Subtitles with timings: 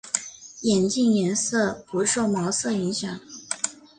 [0.61, 3.19] 眼镜颜色不受毛色影响。